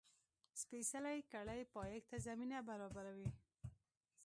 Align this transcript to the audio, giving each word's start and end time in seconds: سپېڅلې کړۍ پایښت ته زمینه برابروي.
سپېڅلې 0.59 1.17
کړۍ 1.31 1.61
پایښت 1.75 2.07
ته 2.09 2.17
زمینه 2.27 2.57
برابروي. 2.69 3.29